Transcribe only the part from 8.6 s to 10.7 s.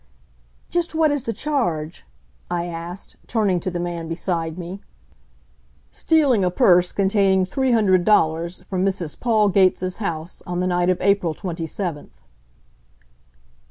from Mrs. Paul Gates' house on the